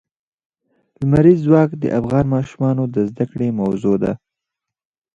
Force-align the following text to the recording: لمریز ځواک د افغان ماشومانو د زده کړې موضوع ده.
لمریز 0.99 1.39
ځواک 1.45 1.69
د 1.77 1.83
افغان 1.99 2.25
ماشومانو 2.35 2.83
د 2.93 2.95
زده 3.09 3.25
کړې 3.31 3.47
موضوع 3.61 3.95
ده. 4.03 4.13